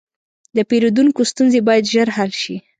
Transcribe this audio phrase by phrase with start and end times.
[0.55, 2.55] د پیرودونکو ستونزې باید ژر حل شي.